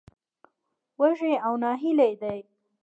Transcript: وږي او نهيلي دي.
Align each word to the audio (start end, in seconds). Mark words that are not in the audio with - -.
وږي 0.99 1.33
او 1.45 1.53
نهيلي 1.61 2.11
دي. 2.21 2.37